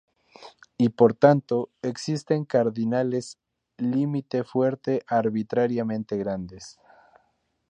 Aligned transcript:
Y 0.79 0.89
por 0.89 1.13
tanto, 1.13 1.69
existen 1.83 2.43
cardinales 2.45 3.37
límite 3.77 4.43
fuerte 4.43 5.03
arbitrariamente 5.05 6.17
grandes. 6.17 6.79